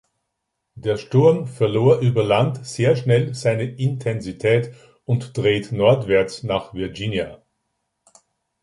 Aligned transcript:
Der 0.73 0.97
Sturm 0.97 1.45
verlor 1.45 1.99
über 1.99 2.23
Land 2.23 2.65
sehr 2.65 2.95
schnell 2.95 3.35
seine 3.35 3.65
Intensität 3.65 4.73
und 5.05 5.37
dreht 5.37 5.71
nordwärts 5.71 6.41
nach 6.41 6.73
Virginia. 6.73 7.43